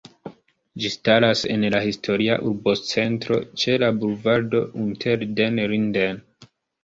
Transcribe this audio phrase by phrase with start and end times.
[0.83, 6.19] Ĝi staras en la historia urbocentro ĉe la bulvardo Unter den Linden.